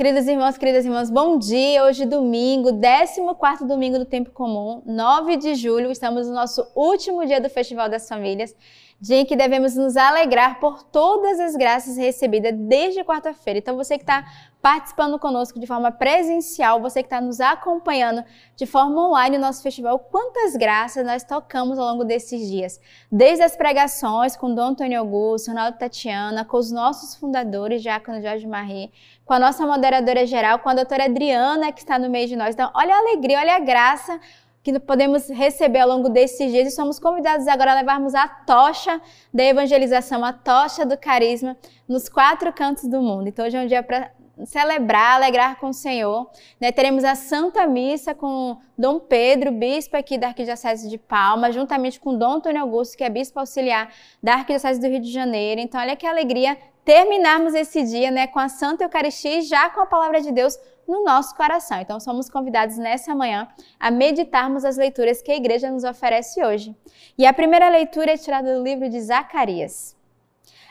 Queridos 0.00 0.26
irmãos, 0.26 0.56
queridas 0.56 0.86
irmãs, 0.86 1.10
bom 1.10 1.38
dia. 1.38 1.84
Hoje 1.84 2.06
domingo, 2.06 2.70
14 2.72 3.66
domingo 3.66 3.98
do 3.98 4.06
tempo 4.06 4.30
comum, 4.30 4.80
9 4.86 5.36
de 5.36 5.54
julho, 5.54 5.92
estamos 5.92 6.26
no 6.26 6.32
nosso 6.32 6.66
último 6.74 7.26
dia 7.26 7.38
do 7.38 7.50
Festival 7.50 7.86
das 7.86 8.08
Famílias 8.08 8.56
dia 9.00 9.16
em 9.16 9.24
que 9.24 9.34
devemos 9.34 9.74
nos 9.76 9.96
alegrar 9.96 10.60
por 10.60 10.82
todas 10.82 11.40
as 11.40 11.56
graças 11.56 11.96
recebidas 11.96 12.52
desde 12.54 13.02
quarta-feira. 13.02 13.58
Então, 13.58 13.74
você 13.74 13.96
que 13.96 14.02
está 14.02 14.24
participando 14.60 15.18
conosco 15.18 15.58
de 15.58 15.66
forma 15.66 15.90
presencial, 15.90 16.82
você 16.82 17.02
que 17.02 17.06
está 17.06 17.18
nos 17.18 17.40
acompanhando 17.40 18.22
de 18.54 18.66
forma 18.66 19.08
online 19.08 19.38
no 19.38 19.46
nosso 19.46 19.62
festival, 19.62 19.98
quantas 19.98 20.54
graças 20.54 21.06
nós 21.06 21.24
tocamos 21.24 21.78
ao 21.78 21.86
longo 21.86 22.04
desses 22.04 22.46
dias. 22.46 22.78
Desde 23.10 23.42
as 23.42 23.56
pregações 23.56 24.36
com 24.36 24.54
Dom 24.54 24.68
Antônio 24.68 25.00
Augusto, 25.00 25.48
Ronaldo 25.48 25.78
Tatiana, 25.78 26.44
com 26.44 26.58
os 26.58 26.70
nossos 26.70 27.14
fundadores, 27.14 27.80
Diácono 27.80 28.20
Jorge 28.20 28.46
Marie, 28.46 28.92
com 29.24 29.32
a 29.32 29.38
nossa 29.38 29.66
moderadora 29.66 30.26
geral, 30.26 30.58
com 30.58 30.68
a 30.68 30.74
doutora 30.74 31.06
Adriana, 31.06 31.72
que 31.72 31.80
está 31.80 31.98
no 31.98 32.10
meio 32.10 32.28
de 32.28 32.36
nós. 32.36 32.54
Então, 32.54 32.70
olha 32.74 32.94
a 32.94 32.98
alegria, 32.98 33.38
olha 33.38 33.56
a 33.56 33.60
graça 33.60 34.20
que 34.62 34.78
podemos 34.78 35.28
receber 35.28 35.80
ao 35.80 35.88
longo 35.88 36.08
desses 36.08 36.50
dias 36.50 36.68
e 36.68 36.70
somos 36.70 36.98
convidados 36.98 37.48
agora 37.48 37.72
a 37.72 37.74
levarmos 37.74 38.14
a 38.14 38.28
tocha 38.28 39.00
da 39.32 39.42
evangelização, 39.44 40.24
a 40.24 40.32
tocha 40.32 40.84
do 40.84 40.98
carisma 40.98 41.56
nos 41.88 42.08
quatro 42.08 42.52
cantos 42.52 42.86
do 42.86 43.00
mundo. 43.00 43.28
Então 43.28 43.46
hoje 43.46 43.56
é 43.56 43.60
um 43.60 43.66
dia 43.66 43.82
para 43.82 44.10
celebrar, 44.44 45.16
alegrar 45.16 45.58
com 45.58 45.68
o 45.68 45.74
Senhor. 45.74 46.30
Né? 46.60 46.72
Teremos 46.72 47.04
a 47.04 47.14
Santa 47.14 47.66
Missa 47.66 48.14
com 48.14 48.56
Dom 48.76 48.98
Pedro, 48.98 49.50
bispo 49.50 49.96
aqui 49.96 50.18
da 50.18 50.28
Arquidiocese 50.28 50.88
de 50.88 50.98
Palma, 50.98 51.52
juntamente 51.52 52.00
com 52.00 52.16
Dom 52.16 52.34
Antônio 52.34 52.60
Augusto, 52.60 52.96
que 52.96 53.04
é 53.04 53.10
bispo 53.10 53.38
auxiliar 53.38 53.92
da 54.22 54.34
Arquidiocese 54.34 54.80
do 54.80 54.86
Rio 54.86 55.00
de 55.00 55.10
Janeiro. 55.10 55.60
Então 55.60 55.80
olha 55.80 55.96
que 55.96 56.06
alegria 56.06 56.56
terminarmos 56.90 57.54
esse 57.54 57.84
dia 57.84 58.10
né, 58.10 58.26
com 58.26 58.40
a 58.40 58.48
Santa 58.48 58.82
Eucaristia 58.82 59.38
e 59.38 59.42
já 59.42 59.70
com 59.70 59.80
a 59.80 59.86
palavra 59.86 60.20
de 60.20 60.32
Deus 60.32 60.58
no 60.88 61.04
nosso 61.04 61.36
coração. 61.36 61.80
Então, 61.80 62.00
somos 62.00 62.28
convidados 62.28 62.76
nessa 62.78 63.14
manhã 63.14 63.46
a 63.78 63.92
meditarmos 63.92 64.64
as 64.64 64.76
leituras 64.76 65.22
que 65.22 65.30
a 65.30 65.36
igreja 65.36 65.70
nos 65.70 65.84
oferece 65.84 66.44
hoje. 66.44 66.74
E 67.16 67.24
a 67.24 67.32
primeira 67.32 67.68
leitura 67.68 68.10
é 68.10 68.16
tirada 68.16 68.56
do 68.56 68.64
livro 68.64 68.90
de 68.90 69.00
Zacarias. 69.00 69.96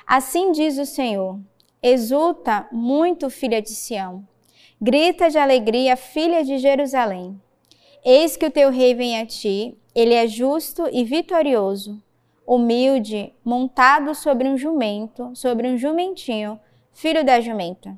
Assim 0.05 0.51
diz 0.51 0.77
o 0.77 0.85
Senhor: 0.85 1.39
Exulta 1.81 2.67
muito, 2.69 3.29
filha 3.29 3.61
de 3.61 3.69
Sião. 3.69 4.27
Grita 4.81 5.29
de 5.29 5.37
alegria, 5.37 5.95
filha 5.95 6.43
de 6.43 6.57
Jerusalém. 6.57 7.41
Eis 8.03 8.35
que 8.35 8.45
o 8.45 8.51
teu 8.51 8.71
rei 8.71 8.93
vem 8.93 9.21
a 9.21 9.25
ti, 9.25 9.73
ele 9.95 10.13
é 10.13 10.27
justo 10.27 10.85
e 10.91 11.05
vitorioso, 11.05 11.97
humilde, 12.49 13.31
montado 13.45 14.15
sobre 14.15 14.49
um 14.49 14.57
jumento, 14.57 15.35
sobre 15.35 15.67
um 15.67 15.77
jumentinho, 15.77 16.59
filho 16.91 17.23
da 17.23 17.39
jumenta. 17.39 17.95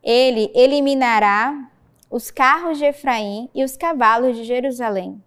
Ele 0.00 0.52
eliminará 0.54 1.68
os 2.08 2.30
carros 2.30 2.78
de 2.78 2.84
Efraim 2.84 3.50
e 3.52 3.64
os 3.64 3.76
cavalos 3.76 4.36
de 4.36 4.44
Jerusalém. 4.44 5.20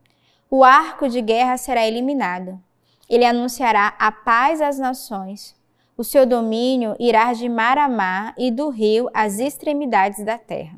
O 0.50 0.64
arco 0.64 1.10
de 1.10 1.22
guerra 1.22 1.58
será 1.58 1.86
eliminado. 1.86 2.58
Ele 3.10 3.26
anunciará 3.26 3.94
a 4.00 4.10
paz 4.10 4.62
às 4.62 4.80
nações. 4.80 5.54
O 5.98 6.04
seu 6.06 6.26
domínio 6.26 6.96
irá 6.98 7.34
de 7.34 7.50
mar 7.50 7.78
a 7.78 7.90
mar 7.90 8.34
e 8.38 8.50
do 8.50 8.70
rio 8.70 9.10
às 9.14 9.38
extremidades 9.38 10.24
da 10.24 10.38
terra. 10.38 10.78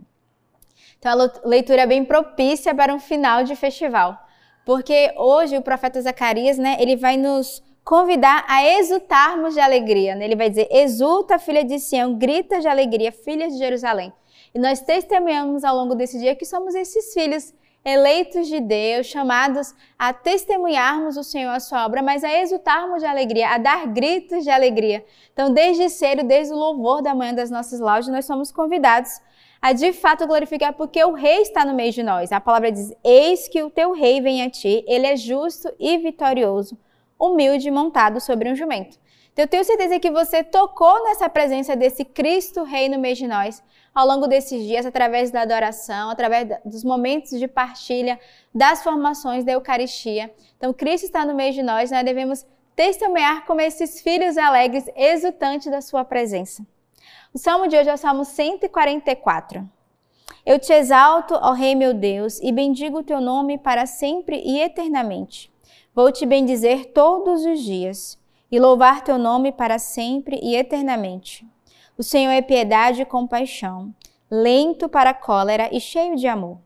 Então, 0.97 1.11
a 1.11 1.47
leitura 1.47 1.83
é 1.83 1.87
bem 1.87 2.03
propícia 2.03 2.73
para 2.73 2.93
um 2.93 2.99
final 2.99 3.43
de 3.43 3.55
festival, 3.55 4.17
porque 4.65 5.13
hoje 5.15 5.55
o 5.55 5.61
profeta 5.61 6.01
Zacarias, 6.01 6.57
né, 6.57 6.77
ele 6.79 6.95
vai 6.95 7.17
nos 7.17 7.61
convidar 7.83 8.45
a 8.47 8.63
exultarmos 8.65 9.53
de 9.53 9.59
alegria. 9.59 10.15
Né? 10.15 10.25
Ele 10.25 10.35
vai 10.35 10.49
dizer: 10.49 10.67
Exulta, 10.71 11.37
filha 11.37 11.63
de 11.63 11.79
Sião, 11.79 12.15
grita 12.15 12.59
de 12.59 12.67
alegria, 12.67 13.11
filha 13.11 13.47
de 13.47 13.57
Jerusalém. 13.57 14.13
E 14.53 14.59
nós 14.59 14.81
testemunhamos 14.81 15.63
ao 15.63 15.75
longo 15.75 15.95
desse 15.95 16.19
dia 16.19 16.35
que 16.35 16.45
somos 16.45 16.75
esses 16.75 17.13
filhos 17.13 17.53
eleitos 17.83 18.47
de 18.47 18.61
Deus, 18.61 19.07
chamados 19.07 19.75
a 19.99 20.13
testemunharmos 20.13 21.17
o 21.17 21.23
Senhor 21.23 21.51
a 21.51 21.59
sua 21.59 21.85
obra, 21.85 22.01
mas 22.01 22.23
a 22.23 22.31
exultarmos 22.39 23.01
de 23.01 23.05
alegria, 23.05 23.49
a 23.49 23.57
dar 23.57 23.87
gritos 23.87 24.43
de 24.43 24.49
alegria. 24.49 25.03
Então, 25.33 25.51
desde 25.51 25.89
cedo, 25.89 26.23
desde 26.23 26.53
o 26.53 26.57
louvor 26.57 27.01
da 27.01 27.13
manhã 27.13 27.33
das 27.33 27.51
nossas 27.51 27.81
lojas, 27.81 28.07
nós 28.07 28.25
somos 28.25 28.51
convidados 28.53 29.11
a 29.61 29.73
de 29.73 29.91
fato 29.91 30.25
glorificar, 30.27 30.73
porque 30.73 31.03
o 31.03 31.13
rei 31.13 31.41
está 31.41 31.65
no 31.65 31.73
meio 31.73 31.91
de 31.91 32.03
nós. 32.03 32.31
A 32.31 32.39
palavra 32.39 32.71
diz: 32.71 32.93
Eis 33.03 33.49
que 33.49 33.61
o 33.61 33.69
teu 33.69 33.91
rei 33.91 34.21
vem 34.21 34.43
a 34.43 34.49
ti, 34.49 34.85
ele 34.87 35.07
é 35.07 35.17
justo 35.17 35.73
e 35.77 35.97
vitorioso 35.97 36.77
humilde 37.25 37.69
montado 37.71 38.19
sobre 38.19 38.51
um 38.51 38.55
jumento. 38.55 38.97
Então, 39.31 39.45
eu 39.45 39.47
tenho 39.47 39.63
certeza 39.63 39.99
que 39.99 40.11
você 40.11 40.43
tocou 40.43 41.03
nessa 41.05 41.27
presença 41.27 41.75
desse 41.75 42.05
Cristo 42.05 42.63
Rei 42.63 42.87
no 42.87 42.99
meio 42.99 43.15
de 43.15 43.27
nós 43.27 43.63
ao 43.93 44.07
longo 44.07 44.27
desses 44.27 44.63
dias, 44.63 44.85
através 44.85 45.31
da 45.31 45.41
adoração, 45.41 46.09
através 46.09 46.47
dos 46.63 46.83
momentos 46.83 47.39
de 47.39 47.47
partilha, 47.47 48.19
das 48.53 48.83
formações 48.83 49.43
da 49.43 49.51
Eucaristia. 49.51 50.33
Então, 50.57 50.73
Cristo 50.73 51.05
está 51.05 51.25
no 51.25 51.33
meio 51.33 51.53
de 51.53 51.63
nós, 51.63 51.91
nós 51.91 52.03
devemos 52.03 52.45
testemunhar 52.75 53.45
como 53.45 53.61
esses 53.61 54.01
filhos 54.01 54.37
alegres, 54.37 54.85
exultantes 54.95 55.69
da 55.69 55.81
sua 55.81 56.03
presença. 56.03 56.65
O 57.33 57.37
salmo 57.37 57.67
de 57.67 57.75
hoje 57.77 57.89
é 57.89 57.93
o 57.93 57.97
salmo 57.97 58.25
144. 58.25 59.67
Eu 60.45 60.59
te 60.59 60.73
exalto, 60.73 61.35
ó 61.35 61.53
Rei 61.53 61.75
meu 61.75 61.93
Deus, 61.93 62.39
e 62.41 62.51
bendigo 62.51 62.99
o 62.99 63.03
teu 63.03 63.21
nome 63.21 63.57
para 63.57 63.85
sempre 63.85 64.41
e 64.43 64.59
eternamente. 64.59 65.52
Vou 65.95 66.11
te 66.11 66.25
bendizer 66.25 66.85
todos 66.85 67.45
os 67.45 67.59
dias 67.59 68.17
e 68.51 68.59
louvar 68.59 69.03
teu 69.03 69.19
nome 69.19 69.51
para 69.51 69.77
sempre 69.77 70.39
e 70.41 70.55
eternamente. 70.55 71.47
O 71.95 72.01
Senhor 72.01 72.31
é 72.31 72.41
piedade 72.41 73.03
e 73.03 73.05
compaixão, 73.05 73.93
lento 74.29 74.89
para 74.89 75.11
a 75.11 75.13
cólera 75.13 75.69
e 75.71 75.79
cheio 75.79 76.15
de 76.15 76.25
amor. 76.25 76.57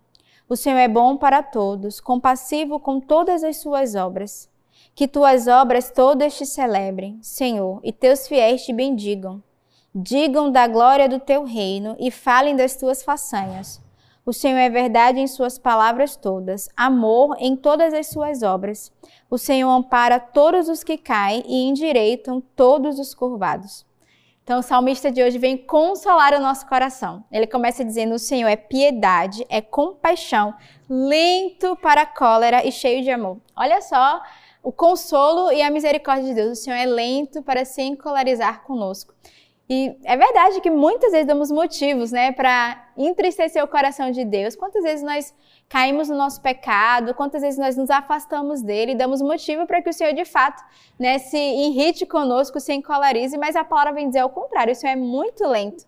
O 0.48 0.56
Senhor 0.56 0.78
é 0.78 0.88
bom 0.88 1.18
para 1.18 1.44
todos, 1.44 2.00
compassivo 2.00 2.80
com 2.80 3.02
todas 3.02 3.44
as 3.44 3.58
suas 3.58 3.96
obras. 3.96 4.50
Que 4.96 5.10
tuas 5.10 5.46
obras 5.46 5.92
todas 5.92 6.38
te 6.38 6.46
celebrem, 6.46 7.20
Senhor, 7.22 7.82
e 7.84 7.92
teus 7.92 8.30
fiéis 8.30 8.64
te 8.64 8.72
bendigam. 8.72 9.44
Digam 9.94 10.50
da 10.50 10.68
glória 10.68 11.10
do 11.10 11.20
teu 11.20 11.44
reino 11.44 11.98
e 12.00 12.10
falem 12.10 12.56
das 12.56 12.78
tuas 12.78 13.04
façanhas. 13.04 13.86
O 14.28 14.34
Senhor 14.34 14.58
é 14.58 14.70
verdade 14.70 15.22
em 15.22 15.26
suas 15.26 15.58
palavras 15.58 16.18
todas, 16.18 16.68
amor 16.76 17.38
em 17.40 17.56
todas 17.56 17.94
as 17.94 18.08
suas 18.08 18.44
obras. 18.44 18.92
O 19.30 19.38
Senhor 19.38 19.70
ampara 19.70 20.20
todos 20.20 20.68
os 20.68 20.84
que 20.84 20.98
caem 20.98 21.46
e 21.48 21.64
endireitam 21.64 22.42
todos 22.54 23.00
os 23.00 23.16
curvados. 23.16 23.86
Então, 24.44 24.60
o 24.60 24.62
salmista 24.62 25.10
de 25.10 25.24
hoje 25.24 25.38
vem 25.38 25.56
consolar 25.56 26.34
o 26.34 26.42
nosso 26.42 26.68
coração. 26.68 27.24
Ele 27.32 27.48
começa 27.48 27.86
dizendo: 27.86 28.16
O 28.16 28.20
Senhor 28.20 28.50
é 28.50 28.58
piedade, 28.58 29.46
é 29.48 29.62
compaixão, 29.62 30.54
lento 30.90 31.78
para 31.78 32.02
a 32.02 32.06
cólera 32.06 32.68
e 32.68 32.72
cheio 32.72 33.02
de 33.02 33.10
amor. 33.10 33.38
Olha 33.56 33.80
só 33.80 34.22
o 34.62 34.74
consolo 34.74 35.54
e 35.54 35.62
a 35.62 35.72
misericórdia 35.72 36.26
de 36.26 36.34
Deus. 36.34 36.60
O 36.60 36.62
Senhor 36.64 36.76
é 36.76 36.86
lento 36.86 37.42
para 37.42 37.64
se 37.64 37.82
encolarizar 37.82 38.64
conosco. 38.64 39.14
E 39.70 39.98
é 40.06 40.16
verdade 40.16 40.62
que 40.62 40.70
muitas 40.70 41.12
vezes 41.12 41.28
damos 41.28 41.52
motivos, 41.52 42.10
né, 42.12 42.32
para 42.32 42.88
entristecer 42.96 43.62
o 43.62 43.68
coração 43.68 44.12
de 44.12 44.24
Deus. 44.24 44.56
Quantas 44.56 44.82
vezes 44.82 45.04
nós 45.04 45.36
caímos 45.68 46.08
no 46.08 46.16
nosso 46.16 46.42
pecado, 46.42 47.14
quantas 47.14 47.42
vezes 47.42 47.60
nós 47.60 47.76
nos 47.76 47.90
afastamos 47.90 48.62
dele 48.62 48.96
damos 48.96 49.22
motivo 49.22 49.68
para 49.68 49.82
que 49.82 49.90
o 49.90 49.94
Senhor 49.94 50.14
de 50.14 50.24
fato 50.24 50.64
né, 50.98 51.20
se 51.20 51.38
irrite 51.38 52.06
conosco, 52.06 52.62
se 52.62 52.74
encolarize, 52.74 53.38
mas 53.38 53.58
a 53.58 53.66
palavra 53.66 53.92
vem 53.92 54.08
dizer 54.08 54.20
ao 54.20 54.30
contrário, 54.30 54.72
o 54.72 54.76
Senhor 54.76 54.94
é 54.94 54.96
muito 54.96 55.46
lento, 55.46 55.86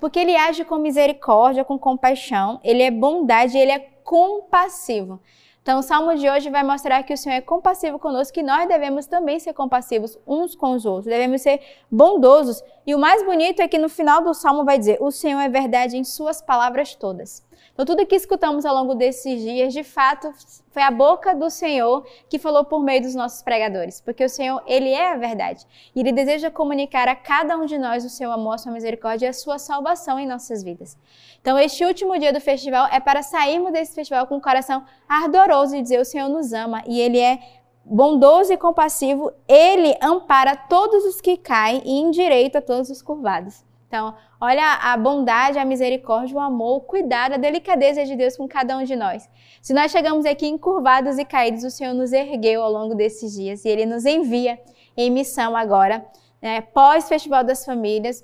porque 0.00 0.18
ele 0.18 0.34
age 0.34 0.64
com 0.64 0.76
misericórdia, 0.76 1.64
com 1.64 1.78
compaixão, 1.78 2.58
ele 2.64 2.82
é 2.82 2.90
bondade, 2.90 3.58
ele 3.58 3.72
é 3.72 3.78
compassivo. 4.02 5.20
Então, 5.68 5.80
o 5.80 5.82
salmo 5.82 6.14
de 6.14 6.26
hoje 6.30 6.48
vai 6.48 6.62
mostrar 6.62 7.02
que 7.02 7.12
o 7.12 7.16
Senhor 7.18 7.36
é 7.36 7.40
compassivo 7.42 7.98
conosco 7.98 8.40
e 8.40 8.42
nós 8.42 8.66
devemos 8.66 9.04
também 9.04 9.38
ser 9.38 9.52
compassivos 9.52 10.18
uns 10.26 10.54
com 10.54 10.72
os 10.72 10.86
outros, 10.86 11.04
devemos 11.04 11.42
ser 11.42 11.60
bondosos. 11.90 12.64
E 12.86 12.94
o 12.94 12.98
mais 12.98 13.22
bonito 13.22 13.60
é 13.60 13.68
que 13.68 13.76
no 13.76 13.90
final 13.90 14.22
do 14.22 14.32
salmo 14.32 14.64
vai 14.64 14.78
dizer: 14.78 14.96
O 14.98 15.10
Senhor 15.10 15.38
é 15.40 15.48
verdade 15.50 15.98
em 15.98 16.04
Suas 16.04 16.40
palavras 16.40 16.94
todas. 16.94 17.46
Então, 17.72 17.84
tudo 17.84 18.06
que 18.06 18.16
escutamos 18.16 18.64
ao 18.64 18.74
longo 18.74 18.94
desses 18.94 19.40
dias, 19.40 19.72
de 19.72 19.84
fato, 19.84 20.32
foi 20.70 20.82
a 20.82 20.90
boca 20.90 21.34
do 21.34 21.48
Senhor 21.48 22.04
que 22.28 22.38
falou 22.38 22.64
por 22.64 22.82
meio 22.82 23.02
dos 23.02 23.14
nossos 23.14 23.42
pregadores, 23.42 24.00
porque 24.00 24.24
o 24.24 24.28
Senhor, 24.28 24.62
Ele 24.66 24.90
é 24.90 25.12
a 25.12 25.16
verdade. 25.16 25.64
E 25.94 26.00
Ele 26.00 26.12
deseja 26.12 26.50
comunicar 26.50 27.08
a 27.08 27.14
cada 27.14 27.56
um 27.56 27.66
de 27.66 27.78
nós 27.78 28.04
o 28.04 28.10
seu 28.10 28.32
amor, 28.32 28.54
a 28.54 28.58
sua 28.58 28.72
misericórdia 28.72 29.26
e 29.26 29.28
a 29.28 29.32
sua 29.32 29.58
salvação 29.58 30.18
em 30.18 30.26
nossas 30.26 30.62
vidas. 30.62 30.98
Então, 31.40 31.58
este 31.58 31.84
último 31.84 32.18
dia 32.18 32.32
do 32.32 32.40
festival 32.40 32.88
é 32.90 32.98
para 32.98 33.22
sairmos 33.22 33.72
desse 33.72 33.94
festival 33.94 34.26
com 34.26 34.36
o 34.36 34.42
coração 34.42 34.84
ardoroso 35.08 35.76
e 35.76 35.82
dizer: 35.82 36.00
o 36.00 36.04
Senhor 36.04 36.28
nos 36.28 36.52
ama 36.52 36.82
e 36.86 37.00
Ele 37.00 37.18
é 37.18 37.38
bondoso 37.84 38.52
e 38.52 38.56
compassivo, 38.56 39.32
Ele 39.46 39.96
ampara 40.02 40.54
todos 40.54 41.04
os 41.04 41.20
que 41.20 41.36
caem 41.36 41.82
e 41.84 41.98
endireita 42.00 42.60
todos 42.60 42.90
os 42.90 43.00
curvados. 43.00 43.67
Então, 43.88 44.14
olha 44.38 44.74
a 44.82 44.94
bondade, 44.98 45.58
a 45.58 45.64
misericórdia, 45.64 46.36
o 46.36 46.40
amor, 46.40 46.76
o 46.76 46.80
cuidado, 46.82 47.32
a 47.32 47.38
delicadeza 47.38 48.04
de 48.04 48.14
Deus 48.14 48.36
com 48.36 48.46
cada 48.46 48.76
um 48.76 48.84
de 48.84 48.94
nós. 48.94 49.28
Se 49.62 49.72
nós 49.72 49.90
chegamos 49.90 50.26
aqui 50.26 50.46
encurvados 50.46 51.16
e 51.16 51.24
caídos, 51.24 51.64
o 51.64 51.70
Senhor 51.70 51.94
nos 51.94 52.12
ergueu 52.12 52.62
ao 52.62 52.70
longo 52.70 52.94
desses 52.94 53.32
dias 53.32 53.64
e 53.64 53.68
Ele 53.68 53.86
nos 53.86 54.04
envia 54.04 54.60
em 54.94 55.10
missão 55.10 55.56
agora, 55.56 56.04
né, 56.40 56.60
pós-Festival 56.60 57.42
das 57.42 57.64
Famílias, 57.64 58.22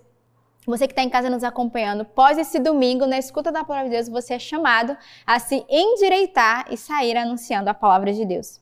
você 0.66 0.86
que 0.86 0.92
está 0.92 1.02
em 1.02 1.08
casa 1.08 1.30
nos 1.30 1.42
acompanhando, 1.42 2.04
pós 2.04 2.36
esse 2.36 2.58
domingo, 2.58 3.06
na 3.06 3.18
escuta 3.18 3.50
da 3.50 3.64
palavra 3.64 3.88
de 3.88 3.96
Deus, 3.96 4.08
você 4.08 4.34
é 4.34 4.38
chamado 4.38 4.96
a 5.26 5.38
se 5.38 5.64
endireitar 5.68 6.66
e 6.70 6.76
sair 6.76 7.16
anunciando 7.16 7.70
a 7.70 7.74
palavra 7.74 8.12
de 8.12 8.24
Deus. 8.24 8.60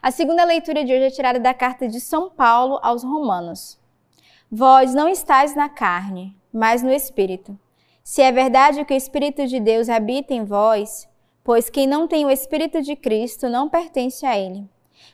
A 0.00 0.12
segunda 0.12 0.44
leitura 0.44 0.84
de 0.84 0.92
hoje 0.92 1.04
é 1.04 1.10
tirada 1.10 1.40
da 1.40 1.54
carta 1.54 1.88
de 1.88 2.00
São 2.00 2.30
Paulo 2.30 2.78
aos 2.82 3.02
Romanos. 3.02 3.84
Vós 4.50 4.94
não 4.94 5.08
estáis 5.08 5.56
na 5.56 5.68
carne, 5.68 6.36
mas 6.52 6.82
no 6.82 6.92
Espírito. 6.92 7.58
Se 8.04 8.22
é 8.22 8.30
verdade 8.30 8.84
que 8.84 8.94
o 8.94 8.96
Espírito 8.96 9.44
de 9.46 9.58
Deus 9.58 9.88
habita 9.88 10.32
em 10.32 10.44
vós, 10.44 11.08
pois 11.42 11.68
quem 11.68 11.86
não 11.86 12.06
tem 12.06 12.24
o 12.24 12.30
Espírito 12.30 12.80
de 12.80 12.94
Cristo 12.94 13.48
não 13.48 13.68
pertence 13.68 14.24
a 14.24 14.38
ele. 14.38 14.64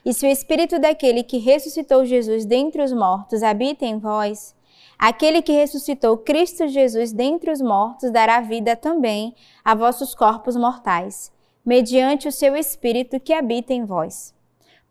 E 0.05 0.13
se 0.13 0.27
o 0.27 0.29
Espírito 0.29 0.77
daquele 0.77 1.23
que 1.23 1.39
ressuscitou 1.39 2.05
Jesus 2.05 2.45
dentre 2.45 2.83
os 2.83 2.93
mortos 2.93 3.41
habita 3.41 3.85
em 3.85 3.97
vós, 3.97 4.55
aquele 4.99 5.41
que 5.41 5.51
ressuscitou 5.51 6.17
Cristo 6.17 6.67
Jesus 6.67 7.11
dentre 7.11 7.51
os 7.51 7.61
mortos 7.61 8.11
dará 8.11 8.39
vida 8.39 8.75
também 8.75 9.33
a 9.65 9.73
vossos 9.73 10.13
corpos 10.13 10.55
mortais, 10.55 11.31
mediante 11.65 12.27
o 12.27 12.31
seu 12.31 12.55
Espírito 12.55 13.19
que 13.19 13.33
habita 13.33 13.73
em 13.73 13.83
vós. 13.83 14.33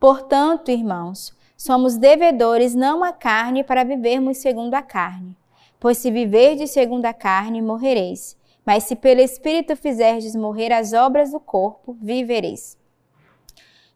Portanto, 0.01 0.73
irmãos, 0.73 1.33
somos 1.63 1.97
devedores 1.97 2.75
não 2.75 3.05
à 3.05 3.13
carne 3.13 3.63
para 3.63 3.85
vivermos 3.85 4.39
segundo 4.39 4.75
a 4.75 4.83
carne. 4.83 5.37
Pois 5.79 5.97
se 5.99 6.11
viverdes 6.11 6.73
segundo 6.73 7.05
a 7.07 7.13
carne, 7.13 7.63
morrereis. 7.63 8.37
Mas 8.67 8.83
se 8.83 8.97
pelo 8.97 9.21
Espírito 9.21 9.77
fizerdes 9.77 10.35
morrer 10.35 10.73
as 10.73 10.93
obras 10.93 11.31
do 11.31 11.39
corpo, 11.39 11.97
vivereis. 12.03 12.77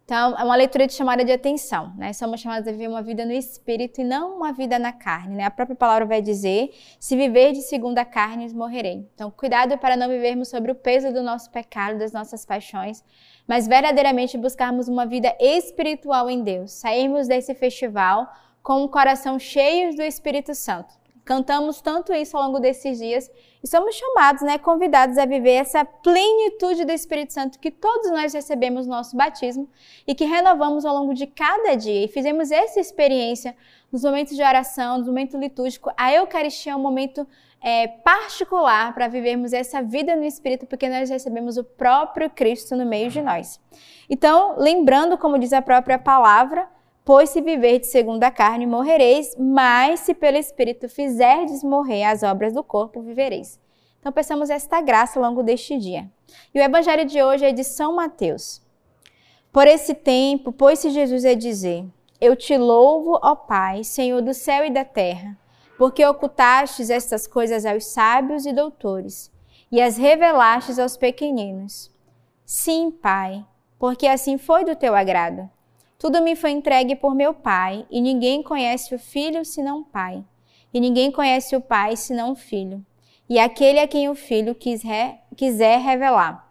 Então, 0.06 0.38
é 0.38 0.44
uma 0.44 0.54
leitura 0.54 0.86
de 0.86 0.92
chamada 0.92 1.24
de 1.24 1.32
atenção, 1.32 1.92
né? 1.96 2.12
Somos 2.12 2.40
chamados 2.40 2.68
a 2.68 2.70
viver 2.70 2.86
uma 2.86 3.02
vida 3.02 3.26
no 3.26 3.32
espírito 3.32 4.00
e 4.00 4.04
não 4.04 4.36
uma 4.36 4.52
vida 4.52 4.78
na 4.78 4.92
carne, 4.92 5.34
né? 5.34 5.42
A 5.42 5.50
própria 5.50 5.74
palavra 5.74 6.06
vai 6.06 6.22
dizer: 6.22 6.72
se 7.00 7.16
viver 7.16 7.50
de 7.50 7.60
segundo 7.62 7.98
a 7.98 8.04
carne, 8.04 8.48
morrerei. 8.54 9.10
Então, 9.12 9.32
cuidado 9.32 9.76
para 9.78 9.96
não 9.96 10.08
vivermos 10.08 10.46
sobre 10.46 10.70
o 10.70 10.76
peso 10.76 11.12
do 11.12 11.24
nosso 11.24 11.50
pecado, 11.50 11.98
das 11.98 12.12
nossas 12.12 12.46
paixões, 12.46 13.02
mas 13.48 13.66
verdadeiramente 13.66 14.38
buscarmos 14.38 14.86
uma 14.86 15.04
vida 15.04 15.36
espiritual 15.40 16.30
em 16.30 16.44
Deus. 16.44 16.70
Sairmos 16.70 17.26
desse 17.26 17.52
festival 17.52 18.28
com 18.62 18.84
o 18.84 18.88
coração 18.88 19.40
cheio 19.40 19.96
do 19.96 20.02
Espírito 20.02 20.54
Santo. 20.54 20.94
Cantamos 21.26 21.80
tanto 21.80 22.14
isso 22.14 22.36
ao 22.36 22.44
longo 22.44 22.60
desses 22.60 22.98
dias 22.98 23.28
e 23.60 23.66
somos 23.66 23.96
chamados, 23.96 24.42
né, 24.42 24.58
convidados 24.58 25.18
a 25.18 25.26
viver 25.26 25.54
essa 25.54 25.84
plenitude 25.84 26.84
do 26.84 26.92
Espírito 26.92 27.32
Santo 27.32 27.58
que 27.58 27.68
todos 27.68 28.12
nós 28.12 28.32
recebemos 28.32 28.86
no 28.86 28.92
nosso 28.92 29.16
batismo 29.16 29.68
e 30.06 30.14
que 30.14 30.24
renovamos 30.24 30.84
ao 30.84 30.94
longo 30.94 31.12
de 31.12 31.26
cada 31.26 31.74
dia. 31.74 32.04
E 32.04 32.08
fizemos 32.08 32.52
essa 32.52 32.78
experiência 32.78 33.56
nos 33.90 34.04
momentos 34.04 34.36
de 34.36 34.42
oração, 34.42 34.98
no 34.98 35.06
momento 35.06 35.36
litúrgico. 35.36 35.90
A 35.96 36.12
Eucaristia 36.12 36.70
é 36.70 36.76
um 36.76 36.80
momento 36.80 37.26
é, 37.60 37.88
particular 37.88 38.94
para 38.94 39.08
vivermos 39.08 39.52
essa 39.52 39.82
vida 39.82 40.14
no 40.14 40.22
Espírito, 40.22 40.64
porque 40.64 40.88
nós 40.88 41.10
recebemos 41.10 41.56
o 41.56 41.64
próprio 41.64 42.30
Cristo 42.30 42.76
no 42.76 42.86
meio 42.86 43.10
de 43.10 43.20
nós. 43.20 43.60
Então, 44.08 44.54
lembrando, 44.56 45.18
como 45.18 45.40
diz 45.40 45.52
a 45.52 45.60
própria 45.60 45.98
palavra, 45.98 46.68
Pois 47.06 47.30
se 47.30 47.40
viverdes 47.40 47.90
segundo 47.90 48.24
a 48.24 48.32
carne, 48.32 48.66
morrereis, 48.66 49.36
mas 49.38 50.00
se 50.00 50.12
pelo 50.12 50.36
Espírito 50.36 50.88
fizerdes 50.88 51.62
morrer 51.62 52.02
as 52.02 52.24
obras 52.24 52.52
do 52.52 52.64
corpo, 52.64 53.00
vivereis. 53.00 53.60
Então, 54.00 54.10
peçamos 54.10 54.50
esta 54.50 54.80
graça 54.80 55.16
ao 55.16 55.24
longo 55.24 55.40
deste 55.40 55.78
dia. 55.78 56.10
E 56.52 56.58
o 56.58 56.62
evangelho 56.62 57.04
de 57.04 57.22
hoje 57.22 57.44
é 57.44 57.52
de 57.52 57.62
São 57.62 57.94
Mateus. 57.94 58.60
Por 59.52 59.68
esse 59.68 59.94
tempo, 59.94 60.50
pôs-se 60.50 60.90
Jesus 60.90 61.24
a 61.24 61.34
dizer: 61.34 61.86
Eu 62.20 62.34
te 62.34 62.58
louvo, 62.58 63.20
ó 63.22 63.36
Pai, 63.36 63.84
Senhor 63.84 64.20
do 64.20 64.34
céu 64.34 64.64
e 64.64 64.70
da 64.70 64.84
terra, 64.84 65.38
porque 65.78 66.04
ocultastes 66.04 66.90
estas 66.90 67.24
coisas 67.28 67.64
aos 67.64 67.86
sábios 67.86 68.44
e 68.46 68.52
doutores 68.52 69.30
e 69.70 69.80
as 69.80 69.96
revelastes 69.96 70.76
aos 70.76 70.96
pequeninos. 70.96 71.88
Sim, 72.44 72.90
Pai, 72.90 73.46
porque 73.78 74.08
assim 74.08 74.38
foi 74.38 74.64
do 74.64 74.74
teu 74.74 74.92
agrado. 74.92 75.48
Tudo 76.06 76.22
me 76.22 76.36
foi 76.36 76.52
entregue 76.52 76.94
por 76.94 77.16
meu 77.16 77.34
Pai, 77.34 77.84
e 77.90 78.00
ninguém 78.00 78.40
conhece 78.40 78.94
o 78.94 78.98
Filho 78.98 79.44
senão 79.44 79.80
o 79.80 79.84
Pai, 79.84 80.24
e 80.72 80.78
ninguém 80.78 81.10
conhece 81.10 81.56
o 81.56 81.60
Pai 81.60 81.96
senão 81.96 82.30
o 82.30 82.36
Filho, 82.36 82.86
e 83.28 83.40
aquele 83.40 83.80
a 83.80 83.88
quem 83.88 84.08
o 84.08 84.14
Filho 84.14 84.54
quiser, 84.54 85.24
revelar. 85.82 86.48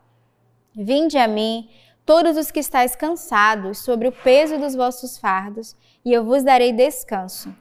Vinde 0.76 1.18
a 1.18 1.26
mim, 1.26 1.70
todos 2.06 2.36
os 2.36 2.52
que 2.52 2.60
estáis 2.60 2.98
cansados 2.98 3.78
sobre 3.78 4.10
o 4.10 4.12
peso 4.12 4.58
dos 4.58 4.76
vossos 4.76 5.18
fardos, 5.18 5.74
e 6.04 6.12
eu 6.12 6.26
vos 6.26 6.44
darei 6.44 6.74
descanso. 6.74 7.56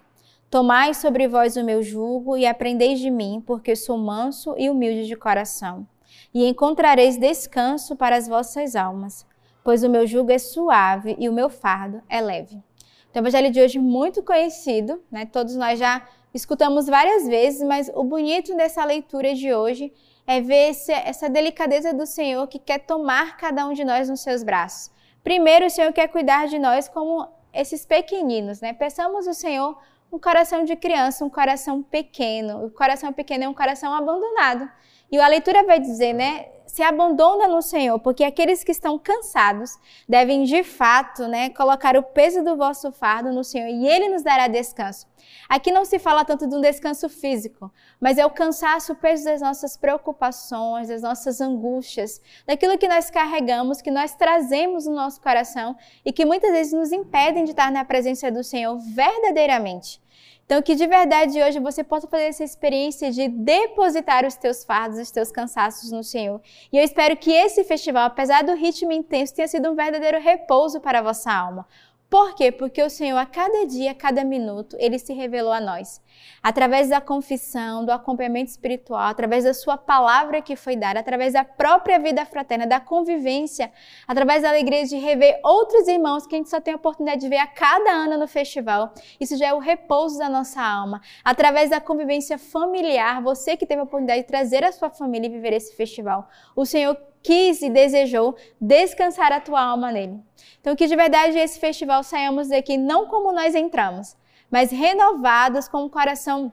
Tomai 0.51 0.95
sobre 0.95 1.29
vós 1.29 1.57
o 1.57 1.63
meu 1.63 1.81
jugo 1.81 2.37
e 2.37 2.45
aprendeis 2.45 2.99
de 2.99 3.09
mim, 3.09 3.41
porque 3.47 3.77
sou 3.77 3.97
manso 3.97 4.53
e 4.59 4.69
humilde 4.69 5.07
de 5.07 5.15
coração, 5.15 5.87
e 6.35 6.45
encontrareis 6.45 7.17
descanso 7.17 7.95
para 7.95 8.17
as 8.17 8.27
vossas 8.27 8.75
almas 8.75 9.25
pois 9.65 9.83
o 9.83 9.89
meu 9.89 10.07
jugo 10.07 10.31
é 10.31 10.39
suave 10.39 11.17
e 11.19 11.29
o 11.29 11.33
meu 11.33 11.49
fardo 11.49 12.03
é 12.09 12.21
leve. 12.21 12.63
Então, 13.11 13.23
o 13.23 13.27
evangelho 13.27 13.51
de 13.51 13.61
hoje 13.61 13.79
muito 13.79 14.23
conhecido, 14.23 15.03
né? 15.11 15.25
Todos 15.25 15.57
nós 15.57 15.79
já 15.79 16.07
escutamos 16.35 16.87
várias 16.87 17.27
vezes, 17.27 17.63
mas 17.63 17.91
o 17.95 18.05
bonito 18.05 18.55
dessa 18.57 18.85
leitura 18.85 19.35
de 19.35 19.55
hoje 19.55 19.93
é 20.27 20.41
ver 20.41 20.75
essa 20.89 21.31
delicadeza 21.31 21.95
do 21.95 22.07
Senhor 22.07 22.47
que 22.47 22.59
quer 22.59 22.81
tomar 22.81 23.37
cada 23.37 23.67
um 23.67 23.73
de 23.73 23.85
nós 23.85 24.09
nos 24.09 24.21
seus 24.21 24.43
braços. 24.43 24.93
Primeiro, 25.23 25.67
o 25.67 25.71
Senhor 25.71 25.93
quer 25.93 26.09
cuidar 26.09 26.47
de 26.49 26.59
nós 26.59 26.89
como 26.89 27.27
esses 27.53 27.87
pequeninos, 27.87 28.61
né? 28.61 28.73
Peçamos 28.73 29.27
ao 29.27 29.35
Senhor 29.35 29.79
um 30.13 30.19
coração 30.19 30.65
de 30.65 30.77
criança, 30.77 31.25
um 31.25 31.31
coração 31.31 31.83
pequeno. 31.83 32.67
O 32.67 32.71
coração 32.71 33.13
pequeno 33.13 33.45
é 33.45 33.49
um 33.49 33.55
coração 33.55 33.95
abandonado. 33.95 34.69
E 35.11 35.19
a 35.19 35.29
leitura 35.29 35.65
vai 35.65 35.79
dizer, 35.79 36.13
né? 36.13 36.47
Se 36.75 36.83
abandona 36.83 37.47
no 37.47 37.63
Senhor, 37.63 38.01
porque 38.01 38.25
aqueles 38.25 38.65
que 38.65 38.73
estão 38.73 38.99
cansados 38.99 39.79
devem 40.09 40.43
de 40.43 40.65
fato, 40.65 41.29
né, 41.29 41.51
colocar 41.51 41.97
o 41.97 42.03
peso 42.03 42.43
do 42.43 42.57
vosso 42.57 42.91
fardo 42.91 43.33
no 43.33 43.45
Senhor 43.45 43.69
e 43.69 43.87
ele 43.87 44.09
nos 44.09 44.25
dará 44.25 44.49
descanso. 44.49 45.07
Aqui 45.49 45.71
não 45.71 45.85
se 45.85 46.01
fala 46.01 46.25
tanto 46.25 46.49
de 46.49 46.57
um 46.57 46.61
descanso 46.61 47.09
físico, 47.09 47.73
mas 48.01 48.19
é 48.19 48.27
o 48.27 48.31
cansaço, 48.31 48.93
o 48.93 48.97
peso 48.97 49.25
das 49.25 49.41
nossas 49.41 49.77
preocupações, 49.77 50.89
das 50.89 51.03
nossas 51.03 51.41
angústias, 51.41 52.21
daquilo 52.45 52.77
que 52.77 52.89
nós 52.89 53.09
carregamos, 53.09 53.81
que 53.81 53.93
nós 53.93 54.17
trazemos 54.17 54.85
no 54.85 54.97
nosso 54.97 55.21
coração 55.21 55.77
e 56.05 56.13
que 56.13 56.25
muitas 56.25 56.51
vezes 56.51 56.73
nos 56.73 56.91
impedem 56.91 57.45
de 57.45 57.51
estar 57.51 57.71
na 57.71 57.85
presença 57.85 58.33
do 58.33 58.43
Senhor 58.43 58.77
verdadeiramente. 58.81 60.03
Então, 60.45 60.61
que 60.61 60.75
de 60.75 60.87
verdade 60.87 61.43
hoje 61.43 61.59
você 61.59 61.83
possa 61.83 62.07
fazer 62.07 62.25
essa 62.25 62.45
experiência 62.45 63.11
de 63.11 63.29
depositar 63.29 64.27
os 64.27 64.35
teus 64.37 64.63
fardos, 64.63 64.99
os 64.99 65.11
teus 65.11 65.33
cansaços 65.33 65.91
no 65.91 66.05
Senhor. 66.05 66.41
E 66.71 66.77
eu 66.77 66.85
espero 66.85 67.17
que 67.17 67.31
esse 67.31 67.65
festival, 67.65 68.07
apesar 68.07 68.45
do 68.45 68.55
ritmo 68.55 68.93
intenso, 68.93 69.35
tenha 69.35 69.49
sido 69.49 69.71
um 69.71 69.75
verdadeiro 69.75 70.21
repouso 70.21 70.81
para 70.81 70.99
a 70.99 71.03
vossa 71.03 71.33
alma. 71.33 71.67
Por 72.15 72.33
quê? 72.37 72.53
Porque 72.53 72.81
o 72.81 72.89
Senhor, 72.89 73.19
a 73.19 73.27
cada 73.27 73.67
dia, 73.67 73.91
a 73.91 73.95
cada 73.95 74.23
minuto, 74.23 74.77
ele 74.79 75.01
se 75.01 75.13
revelou 75.13 75.53
a 75.53 75.61
nós. 75.61 76.01
Através 76.41 76.89
da 76.89 77.01
confissão, 77.01 77.85
do 77.85 77.91
acompanhamento 77.91 78.53
espiritual, 78.53 79.09
através 79.09 79.43
da 79.43 79.53
sua 79.53 79.77
palavra 79.77 80.41
que 80.41 80.55
foi 80.55 80.77
dada, 80.77 81.01
através 81.01 81.33
da 81.33 81.45
própria 81.45 81.99
vida 81.99 82.25
fraterna, 82.25 82.69
da 82.69 82.79
convivência, 82.79 83.73
através 84.07 84.43
da 84.43 84.51
alegria 84.51 84.85
de 84.85 84.95
rever 84.97 85.41
outros 85.43 85.89
irmãos 85.89 86.25
que 86.25 86.37
a 86.37 86.39
gente 86.39 86.51
só 86.51 86.61
tem 86.61 86.75
a 86.75 86.77
oportunidade 86.77 87.21
de 87.21 87.29
ver 87.29 87.39
a 87.39 87.49
cada 87.49 87.91
ano 87.91 88.17
no 88.17 88.29
festival. 88.29 88.95
Isso 89.19 89.37
já 89.37 89.49
é 89.49 89.53
o 89.53 89.59
repouso 89.59 90.17
da 90.17 90.29
nossa 90.29 90.63
alma. 90.63 91.01
Através 91.25 91.71
da 91.71 91.81
convivência 91.81 92.39
familiar, 92.39 93.21
você 93.23 93.57
que 93.57 93.67
teve 93.67 93.81
a 93.81 93.85
oportunidade 93.85 94.23
de 94.23 94.29
trazer 94.29 94.63
a 94.63 94.71
sua 94.71 94.89
família 94.89 95.27
e 95.27 95.31
viver 95.31 95.53
esse 95.53 95.75
festival. 95.75 96.29
O 96.55 96.65
Senhor 96.65 96.97
quis 97.25 97.63
e 97.63 97.71
desejou 97.71 98.37
descansar 98.61 99.33
a 99.33 99.41
tua 99.41 99.61
alma 99.61 99.91
nele. 99.91 100.21
Então, 100.61 100.77
que 100.77 100.87
de 100.87 100.95
verdade 100.95 101.39
esse 101.39 101.59
festival 101.59 102.05
saiamos 102.05 102.49
daqui 102.49 102.77
não 102.77 103.07
como 103.07 103.33
nós 103.33 103.55
entramos, 103.55 104.15
mas 104.51 104.71
renovados 104.71 105.67
com 105.67 105.85
o 105.85 105.91
coração 105.91 106.53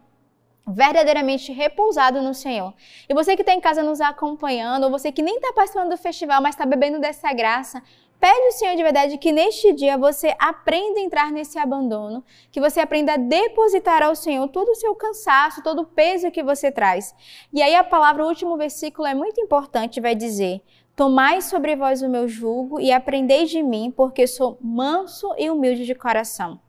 verdadeiramente 0.66 1.52
repousado 1.52 2.22
no 2.22 2.34
Senhor. 2.34 2.74
E 3.10 3.14
você 3.14 3.36
que 3.36 3.42
está 3.42 3.54
em 3.54 3.60
casa 3.60 3.84
nos 3.84 4.00
acompanhando, 4.00 4.86
ou 4.86 4.90
você 4.90 5.12
que 5.12 5.22
nem 5.22 5.36
está 5.36 5.52
participando 5.52 5.90
do 5.90 5.98
festival, 5.98 6.42
mas 6.42 6.56
está 6.56 6.66
bebendo 6.66 7.00
dessa 7.00 7.34
graça, 7.34 7.84
Pede 8.22 8.46
ao 8.46 8.52
Senhor 8.52 8.76
de 8.76 8.84
verdade 8.84 9.18
que 9.18 9.32
neste 9.32 9.74
dia 9.74 9.98
você 9.98 10.36
aprenda 10.38 11.00
a 11.00 11.02
entrar 11.02 11.32
nesse 11.32 11.58
abandono, 11.58 12.24
que 12.52 12.62
você 12.62 12.80
aprenda 12.80 13.16
a 13.16 13.18
depositar 13.18 14.04
ao 14.04 14.16
Senhor 14.16 14.48
todo 14.50 14.70
o 14.70 14.76
seu 14.76 14.94
cansaço, 14.94 15.64
todo 15.64 15.82
o 15.82 15.86
peso 15.88 16.30
que 16.30 16.44
você 16.44 16.72
traz. 16.72 17.16
E 17.52 17.64
aí 17.64 17.74
a 17.74 17.84
palavra, 17.84 18.24
o 18.24 18.28
último 18.28 18.56
versículo 18.58 19.08
é 19.08 19.16
muito 19.16 19.42
importante, 19.42 20.00
vai 20.00 20.14
dizer: 20.14 20.62
Tomai 20.96 21.42
sobre 21.42 21.76
vós 21.76 22.04
o 22.04 22.10
meu 22.10 22.28
jugo 22.28 22.80
e 22.80 22.92
aprendei 22.92 23.46
de 23.46 23.64
mim, 23.64 23.90
porque 23.90 24.28
sou 24.28 24.56
manso 24.62 25.34
e 25.36 25.50
humilde 25.50 25.84
de 25.84 25.96
coração. 25.96 26.60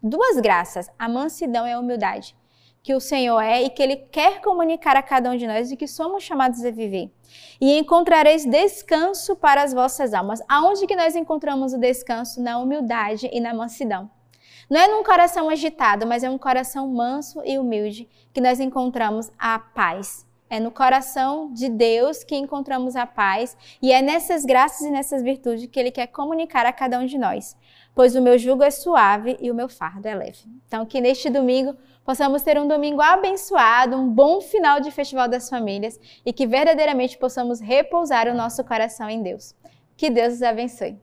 Duas 0.00 0.38
graças, 0.38 0.88
a 0.96 1.08
mansidão 1.08 1.66
e 1.66 1.72
a 1.72 1.80
humildade 1.80 2.36
que 2.82 2.94
o 2.94 3.00
Senhor 3.00 3.40
é 3.40 3.62
e 3.62 3.70
que 3.70 3.82
Ele 3.82 3.96
quer 3.96 4.40
comunicar 4.40 4.96
a 4.96 5.02
cada 5.02 5.30
um 5.30 5.36
de 5.36 5.46
nós 5.46 5.70
e 5.70 5.76
que 5.76 5.86
somos 5.86 6.22
chamados 6.22 6.64
a 6.64 6.70
viver. 6.70 7.10
E 7.60 7.78
encontrareis 7.78 8.44
descanso 8.44 9.36
para 9.36 9.62
as 9.62 9.72
vossas 9.72 10.14
almas. 10.14 10.40
Aonde 10.48 10.86
que 10.86 10.96
nós 10.96 11.14
encontramos 11.14 11.72
o 11.72 11.78
descanso? 11.78 12.42
Na 12.42 12.58
humildade 12.58 13.28
e 13.32 13.40
na 13.40 13.52
mansidão. 13.52 14.10
Não 14.68 14.80
é 14.80 14.86
num 14.86 15.02
coração 15.02 15.50
agitado, 15.50 16.06
mas 16.06 16.22
é 16.22 16.30
um 16.30 16.38
coração 16.38 16.88
manso 16.88 17.42
e 17.44 17.58
humilde 17.58 18.08
que 18.32 18.40
nós 18.40 18.60
encontramos 18.60 19.30
a 19.38 19.58
paz. 19.58 20.24
É 20.48 20.58
no 20.58 20.70
coração 20.70 21.52
de 21.52 21.68
Deus 21.68 22.24
que 22.24 22.34
encontramos 22.34 22.96
a 22.96 23.06
paz 23.06 23.56
e 23.80 23.92
é 23.92 24.02
nessas 24.02 24.44
graças 24.44 24.80
e 24.84 24.90
nessas 24.90 25.22
virtudes 25.22 25.66
que 25.66 25.78
Ele 25.78 25.92
quer 25.92 26.08
comunicar 26.08 26.66
a 26.66 26.72
cada 26.72 26.98
um 26.98 27.06
de 27.06 27.18
nós. 27.18 27.56
Pois 27.94 28.16
o 28.16 28.22
meu 28.22 28.36
jugo 28.38 28.62
é 28.62 28.70
suave 28.70 29.36
e 29.40 29.50
o 29.50 29.54
meu 29.54 29.68
fardo 29.68 30.08
é 30.08 30.14
leve. 30.14 30.40
Então, 30.66 30.84
que 30.84 31.00
neste 31.00 31.30
domingo 31.30 31.76
possamos 32.10 32.42
ter 32.42 32.58
um 32.58 32.66
domingo 32.66 33.00
abençoado, 33.00 33.96
um 33.96 34.10
bom 34.10 34.40
final 34.40 34.80
de 34.80 34.90
Festival 34.90 35.28
das 35.28 35.48
Famílias 35.48 35.96
e 36.26 36.32
que 36.32 36.44
verdadeiramente 36.44 37.16
possamos 37.16 37.60
repousar 37.60 38.26
o 38.26 38.34
nosso 38.34 38.64
coração 38.64 39.08
em 39.08 39.22
Deus. 39.22 39.54
Que 39.96 40.10
Deus 40.10 40.34
os 40.34 40.42
abençoe. 40.42 40.98